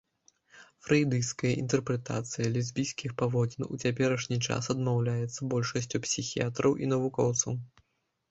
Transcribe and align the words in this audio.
Фрэйдысцкая 0.85 1.49
інтэрпрэтацыя 1.63 2.47
лесбійскіх 2.55 3.11
паводзін 3.19 3.67
у 3.73 3.79
цяперашні 3.85 4.37
час 4.47 4.69
адмаўляецца 4.75 5.39
большасцю 5.51 5.97
псіхіятраў 6.07 6.71
і 6.87 6.89
навукоўцаў. 6.95 7.53